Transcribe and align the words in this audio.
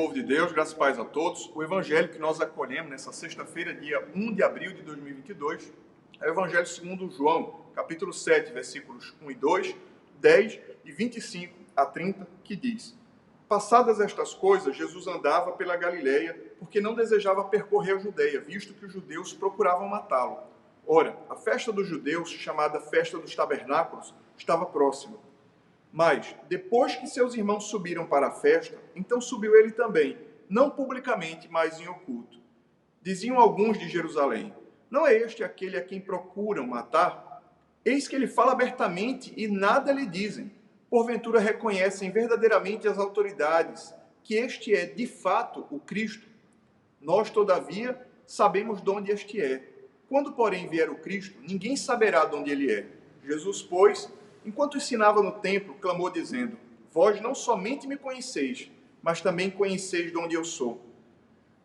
povo 0.00 0.14
de 0.14 0.22
Deus, 0.22 0.50
graças 0.50 0.72
e 0.72 0.76
paz 0.76 0.98
a 0.98 1.04
todos. 1.04 1.52
O 1.54 1.62
evangelho 1.62 2.08
que 2.08 2.18
nós 2.18 2.40
acolhemos 2.40 2.90
nessa 2.90 3.12
sexta-feira, 3.12 3.74
dia 3.74 4.02
1 4.14 4.32
de 4.32 4.42
abril 4.42 4.72
de 4.72 4.80
2022, 4.80 5.70
é 6.22 6.26
o 6.26 6.30
evangelho 6.30 6.66
segundo 6.66 7.10
João, 7.10 7.66
capítulo 7.74 8.10
7, 8.10 8.50
versículos 8.50 9.14
1 9.20 9.30
e 9.30 9.34
2, 9.34 9.76
10 10.18 10.58
e 10.86 10.90
25 10.90 11.54
a 11.76 11.84
30, 11.84 12.26
que 12.42 12.56
diz: 12.56 12.98
Passadas 13.46 14.00
estas 14.00 14.32
coisas, 14.32 14.74
Jesus 14.74 15.06
andava 15.06 15.52
pela 15.52 15.76
Galileia, 15.76 16.34
porque 16.58 16.80
não 16.80 16.94
desejava 16.94 17.44
percorrer 17.44 17.96
a 17.96 17.98
Judeia, 17.98 18.40
visto 18.40 18.72
que 18.72 18.86
os 18.86 18.92
judeus 18.94 19.34
procuravam 19.34 19.86
matá-lo. 19.86 20.38
Ora, 20.86 21.14
a 21.28 21.36
festa 21.36 21.70
dos 21.70 21.86
judeus, 21.86 22.30
chamada 22.30 22.80
Festa 22.80 23.18
dos 23.18 23.36
Tabernáculos, 23.36 24.14
estava 24.34 24.64
próxima. 24.64 25.18
Mas, 25.92 26.34
depois 26.48 26.94
que 26.94 27.06
seus 27.06 27.34
irmãos 27.34 27.64
subiram 27.64 28.06
para 28.06 28.28
a 28.28 28.32
festa, 28.32 28.78
então 28.94 29.20
subiu 29.20 29.56
ele 29.56 29.72
também, 29.72 30.16
não 30.48 30.70
publicamente, 30.70 31.48
mas 31.50 31.80
em 31.80 31.88
oculto. 31.88 32.38
Diziam 33.02 33.38
alguns 33.38 33.78
de 33.78 33.88
Jerusalém: 33.88 34.54
Não 34.90 35.06
é 35.06 35.14
este 35.14 35.42
aquele 35.42 35.76
a 35.76 35.82
quem 35.82 36.00
procuram 36.00 36.66
matar? 36.66 37.42
Eis 37.84 38.06
que 38.06 38.14
ele 38.14 38.26
fala 38.26 38.52
abertamente 38.52 39.32
e 39.36 39.48
nada 39.48 39.90
lhe 39.90 40.06
dizem. 40.06 40.52
Porventura 40.90 41.40
reconhecem 41.40 42.10
verdadeiramente 42.10 42.86
as 42.86 42.98
autoridades 42.98 43.94
que 44.22 44.34
este 44.34 44.74
é 44.74 44.84
de 44.84 45.06
fato 45.06 45.66
o 45.70 45.78
Cristo. 45.78 46.26
Nós, 47.00 47.30
todavia, 47.30 47.98
sabemos 48.26 48.82
de 48.82 48.90
onde 48.90 49.10
este 49.10 49.40
é. 49.40 49.66
Quando, 50.08 50.32
porém, 50.32 50.68
vier 50.68 50.90
o 50.90 50.96
Cristo, 50.96 51.38
ninguém 51.40 51.76
saberá 51.76 52.24
de 52.24 52.36
onde 52.36 52.50
ele 52.50 52.70
é. 52.70 52.86
Jesus, 53.24 53.62
pois, 53.62 54.12
enquanto 54.44 54.76
ensinava 54.76 55.22
no 55.22 55.32
templo, 55.32 55.74
clamou 55.74 56.10
dizendo: 56.10 56.56
Vós 56.92 57.20
não 57.20 57.34
somente 57.34 57.86
me 57.86 57.96
conheceis, 57.96 58.70
mas 59.02 59.20
também 59.20 59.50
conheceis 59.50 60.10
de 60.10 60.18
onde 60.18 60.34
eu 60.34 60.44
sou. 60.44 60.80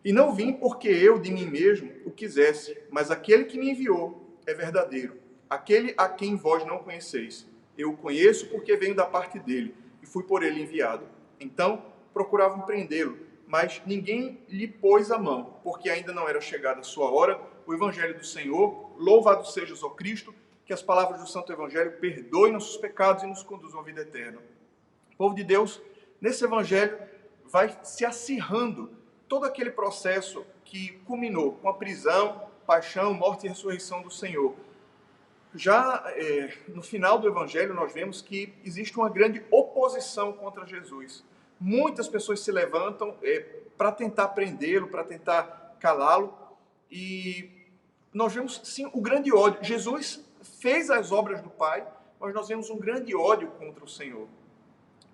E 0.03 0.13
não 0.13 0.33
vim 0.33 0.53
porque 0.53 0.87
eu 0.87 1.19
de 1.19 1.31
mim 1.31 1.45
mesmo 1.45 1.91
o 2.05 2.11
quisesse, 2.11 2.77
mas 2.91 3.09
aquele 3.09 3.45
que 3.45 3.57
me 3.57 3.71
enviou 3.71 4.37
é 4.45 4.53
verdadeiro, 4.53 5.17
aquele 5.49 5.93
a 5.97 6.07
quem 6.07 6.35
vós 6.35 6.63
não 6.65 6.77
conheceis. 6.77 7.47
Eu 7.77 7.91
o 7.91 7.97
conheço 7.97 8.47
porque 8.49 8.77
venho 8.77 8.95
da 8.95 9.05
parte 9.05 9.39
dele 9.39 9.73
e 10.01 10.05
fui 10.05 10.23
por 10.23 10.43
ele 10.43 10.61
enviado. 10.61 11.05
Então 11.39 11.83
procuravam 12.13 12.61
prendê-lo, 12.61 13.17
mas 13.47 13.81
ninguém 13.85 14.39
lhe 14.47 14.67
pôs 14.67 15.11
a 15.11 15.17
mão, 15.17 15.59
porque 15.63 15.89
ainda 15.89 16.13
não 16.13 16.29
era 16.29 16.39
chegada 16.39 16.81
a 16.81 16.83
sua 16.83 17.09
hora. 17.09 17.41
O 17.65 17.73
evangelho 17.73 18.15
do 18.15 18.23
Senhor, 18.23 18.91
louvado 18.97 19.47
sejas, 19.47 19.83
ó 19.83 19.89
Cristo 19.89 20.33
que 20.65 20.73
as 20.73 20.81
palavras 20.81 21.21
do 21.21 21.27
Santo 21.27 21.51
Evangelho 21.53 21.99
perdoem 21.99 22.53
nossos 22.53 22.75
pecados 22.77 23.23
e 23.23 23.27
nos 23.27 23.43
conduzam 23.43 23.79
à 23.79 23.83
vida 23.83 24.01
eterna. 24.01 24.39
O 25.13 25.15
povo 25.15 25.35
de 25.35 25.43
Deus, 25.43 25.81
nesse 26.19 26.43
Evangelho, 26.43 26.97
vai 27.45 27.77
se 27.83 28.03
acirrando 28.03 28.89
todo 29.27 29.45
aquele 29.45 29.69
processo 29.69 30.45
que 30.63 30.93
culminou 31.05 31.53
com 31.53 31.69
a 31.69 31.73
prisão, 31.73 32.49
paixão, 32.65 33.13
morte 33.13 33.45
e 33.45 33.49
ressurreição 33.49 34.01
do 34.01 34.09
Senhor. 34.09 34.55
Já 35.53 36.03
é, 36.07 36.57
no 36.67 36.81
final 36.81 37.19
do 37.19 37.27
Evangelho, 37.27 37.73
nós 37.73 37.93
vemos 37.93 38.21
que 38.21 38.51
existe 38.65 38.97
uma 38.97 39.09
grande 39.09 39.45
oposição 39.51 40.33
contra 40.33 40.65
Jesus. 40.65 41.23
Muitas 41.59 42.07
pessoas 42.07 42.41
se 42.41 42.51
levantam 42.51 43.15
é, 43.21 43.39
para 43.77 43.91
tentar 43.91 44.29
prendê-lo, 44.29 44.87
para 44.87 45.03
tentar 45.03 45.77
calá-lo, 45.79 46.35
e 46.91 47.49
nós 48.11 48.33
vemos 48.33 48.59
sim 48.63 48.89
o 48.91 48.99
grande 48.99 49.31
ódio. 49.31 49.63
Jesus 49.63 50.24
fez 50.45 50.89
as 50.89 51.11
obras 51.11 51.41
do 51.41 51.49
Pai, 51.49 51.85
mas 52.19 52.33
nós 52.33 52.47
vemos 52.47 52.69
um 52.69 52.77
grande 52.77 53.15
ódio 53.15 53.49
contra 53.51 53.83
o 53.83 53.87
Senhor. 53.87 54.27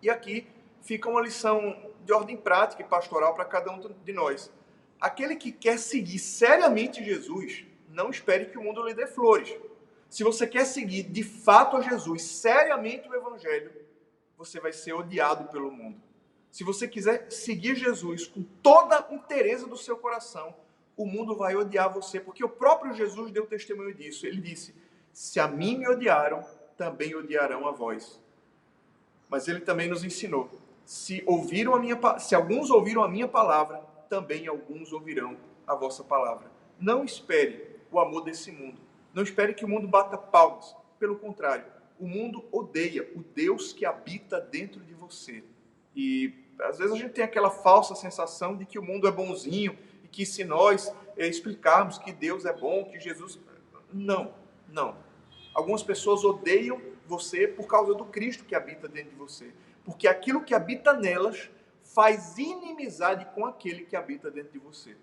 E 0.02 0.09
aqui 0.09 0.47
fica 0.81 1.09
uma 1.09 1.22
lição 1.22 1.75
de 2.03 2.14
ordem 2.14 2.38
prática 2.38 2.81
e 2.81 2.86
pastoral 2.86 3.34
para 3.34 3.46
cada 3.46 3.72
um 3.72 3.80
de 3.80 4.14
nós. 4.14 4.52
Aquele 5.00 5.36
que 5.36 5.52
quer 5.52 5.78
seguir 5.78 6.20
seriamente 6.20 7.03
Jesus, 7.03 7.66
não 7.90 8.09
espere 8.09 8.46
que 8.46 8.58
o 8.58 8.64
mundo 8.64 8.84
lhe 8.86 8.94
dê 8.94 9.08
flores. 9.08 9.53
Se 10.09 10.24
você 10.24 10.46
quer 10.46 10.66
seguir 10.66 11.03
de 11.03 11.24
fato 11.24 11.78
a 11.78 11.81
Jesus, 11.81 12.22
seriamente 12.22 13.08
o 13.09 13.16
Evangelho, 13.16 13.72
você 14.38 14.59
vai 14.59 14.74
ser 14.74 14.94
odiado 14.94 15.46
pelo 15.50 15.72
mundo. 15.72 16.02
Se 16.52 16.64
você 16.64 16.88
quiser 16.88 17.31
seguir 17.31 17.75
Jesus 17.75 18.28
com 18.28 18.44
toda 18.62 18.97
a 18.97 19.14
interesse 19.14 19.68
do 19.68 19.78
seu 19.78 19.97
coração, 19.97 20.53
o 20.97 21.06
mundo 21.06 21.36
vai 21.36 21.56
odiar 21.56 21.91
você, 21.91 22.20
porque 22.20 22.44
o 22.44 22.50
próprio 22.50 22.94
Jesus 22.94 23.31
deu 23.31 23.47
testemunho 23.47 23.94
disso. 23.94 24.28
Ele 24.28 24.41
disse: 24.41 24.75
se 25.13 25.39
a 25.39 25.47
mim 25.47 25.77
me 25.77 25.88
odiaram, 25.88 26.44
também 26.77 27.16
odiarão 27.16 27.67
a 27.67 27.72
vós. 27.72 28.22
Mas 29.29 29.47
ele 29.47 29.61
também 29.61 29.88
nos 29.88 30.03
ensinou: 30.03 30.49
se 30.85 31.23
ouviram 31.25 31.75
a 31.75 31.79
minha, 31.79 31.99
se 32.19 32.35
alguns 32.35 32.69
ouviram 32.69 33.03
a 33.03 33.09
minha 33.09 33.27
palavra, 33.27 33.81
também 34.09 34.47
alguns 34.47 34.91
ouvirão 34.91 35.38
a 35.66 35.75
vossa 35.75 36.03
palavra. 36.03 36.51
Não 36.79 37.03
espere 37.03 37.77
o 37.91 37.99
amor 37.99 38.23
desse 38.23 38.51
mundo. 38.51 38.79
Não 39.13 39.23
espere 39.23 39.53
que 39.53 39.66
o 39.66 39.67
mundo 39.67 39.88
bata 39.88 40.17
palmas. 40.17 40.75
Pelo 40.99 41.17
contrário, 41.17 41.66
o 41.99 42.07
mundo 42.07 42.43
odeia 42.51 43.07
o 43.16 43.23
Deus 43.23 43.73
que 43.73 43.85
habita 43.85 44.39
dentro 44.39 44.81
de 44.81 44.93
você. 44.93 45.43
E 45.95 46.33
às 46.59 46.78
vezes 46.78 46.93
a 46.93 46.97
gente 46.97 47.13
tem 47.13 47.23
aquela 47.23 47.49
falsa 47.49 47.95
sensação 47.95 48.55
de 48.55 48.66
que 48.66 48.79
o 48.79 48.83
mundo 48.83 49.07
é 49.07 49.11
bonzinho 49.11 49.78
e 50.03 50.07
que 50.07 50.25
se 50.25 50.43
nós 50.43 50.93
é, 51.17 51.28
explicarmos 51.28 51.97
que 51.97 52.11
Deus 52.11 52.45
é 52.45 52.53
bom, 52.53 52.85
que 52.85 52.99
Jesus. 52.99 53.39
Não. 53.93 54.33
Não. 54.72 54.96
Algumas 55.54 55.84
pessoas 55.84 56.24
odeiam 56.24 56.82
você 57.06 57.48
por 57.48 57.68
causa 57.68 57.94
do 57.94 58.06
Cristo 58.06 58.46
que 58.46 58.56
habita 58.56 58.88
dentro 58.88 59.12
de 59.12 59.18
você. 59.18 59.52
Porque 59.84 60.08
aquilo 60.08 60.44
que 60.44 60.54
habita 60.54 60.94
nelas 60.94 61.50
faz 61.84 62.38
inimizade 62.38 63.26
com 63.36 63.46
aquele 63.46 63.84
que 63.84 63.96
habita 63.96 64.32
dentro 64.32 64.54
de 64.54 64.59
você. 64.59 64.96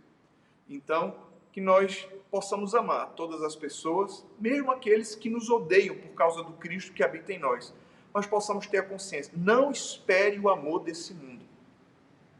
Então, 0.68 1.14
que 1.52 1.60
nós 1.60 2.08
possamos 2.30 2.74
amar 2.74 3.10
todas 3.14 3.42
as 3.42 3.56
pessoas, 3.56 4.24
mesmo 4.38 4.70
aqueles 4.70 5.14
que 5.14 5.28
nos 5.28 5.50
odeiam 5.50 5.96
por 5.96 6.10
causa 6.10 6.42
do 6.42 6.52
Cristo 6.52 6.92
que 6.92 7.02
habita 7.02 7.32
em 7.32 7.38
nós. 7.38 7.74
Mas 8.12 8.26
possamos 8.26 8.66
ter 8.66 8.78
a 8.78 8.82
consciência. 8.82 9.32
Não 9.36 9.70
espere 9.70 10.38
o 10.38 10.48
amor 10.48 10.80
desse 10.80 11.12
mundo. 11.12 11.44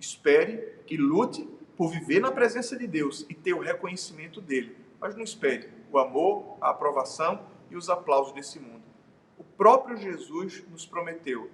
Espere 0.00 0.74
e 0.88 0.96
lute 0.96 1.48
por 1.76 1.90
viver 1.90 2.20
na 2.20 2.32
presença 2.32 2.76
de 2.76 2.86
Deus 2.86 3.26
e 3.28 3.34
ter 3.34 3.54
o 3.54 3.60
reconhecimento 3.60 4.40
dele. 4.40 4.76
Mas 5.00 5.14
não 5.14 5.22
espere 5.22 5.70
o 5.90 5.98
amor, 5.98 6.56
a 6.60 6.70
aprovação 6.70 7.40
e 7.70 7.76
os 7.76 7.88
aplausos 7.88 8.32
desse 8.32 8.58
mundo. 8.58 8.82
O 9.36 9.44
próprio 9.44 9.96
Jesus 9.96 10.64
nos 10.70 10.84
prometeu: 10.84 11.50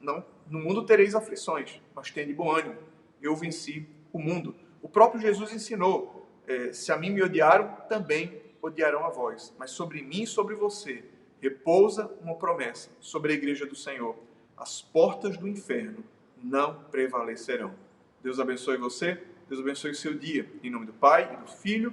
não, 0.00 0.24
no 0.48 0.60
mundo 0.60 0.84
tereis 0.84 1.14
aflições, 1.14 1.80
mas 1.94 2.10
tende 2.10 2.32
bom 2.32 2.50
ânimo. 2.50 2.76
Eu 3.20 3.34
venci 3.34 3.86
o 4.12 4.18
mundo. 4.18 4.54
O 4.80 4.88
próprio 4.88 5.20
Jesus 5.20 5.52
ensinou: 5.52 6.28
é, 6.46 6.72
se 6.72 6.92
a 6.92 6.96
mim 6.96 7.10
me 7.10 7.22
odiaram, 7.22 7.76
também 7.88 8.40
odiarão 8.62 9.04
a 9.04 9.10
vós. 9.10 9.54
Mas 9.58 9.70
sobre 9.70 10.02
mim 10.02 10.22
e 10.22 10.26
sobre 10.26 10.54
você 10.54 11.04
repousa 11.40 12.10
uma 12.20 12.34
promessa 12.34 12.90
sobre 13.00 13.32
a 13.32 13.34
igreja 13.34 13.66
do 13.66 13.74
Senhor: 13.74 14.16
as 14.56 14.80
portas 14.80 15.36
do 15.36 15.48
inferno 15.48 16.04
não 16.42 16.84
prevalecerão. 16.84 17.74
Deus 18.22 18.38
abençoe 18.38 18.76
você. 18.76 19.20
Deus 19.48 19.60
abençoe 19.60 19.92
o 19.92 19.94
seu 19.94 20.14
dia. 20.14 20.48
Em 20.62 20.70
nome 20.70 20.86
do 20.86 20.92
Pai, 20.92 21.32
e 21.32 21.36
do 21.38 21.50
Filho 21.50 21.92